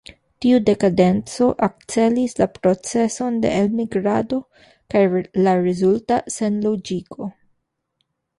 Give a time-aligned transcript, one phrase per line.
[0.43, 4.41] Tiu dekadenco akcelis la procezon de elmigrado
[4.95, 7.31] kaj la rezulta senloĝigo.